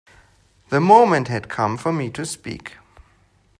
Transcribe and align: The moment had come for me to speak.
The 0.69 0.79
moment 0.79 1.27
had 1.27 1.47
come 1.47 1.77
for 1.77 1.93
me 1.93 2.09
to 2.09 2.25
speak. 2.25 2.77